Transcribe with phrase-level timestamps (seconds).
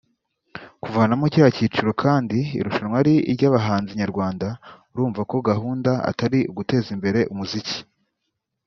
[0.83, 4.47] kuvanamo kiriya cyiciro kandi irushanwa ari iry’abahanzi nyarwanda
[4.91, 7.77] urumva ko gahunda atari uguteza imbere umuziki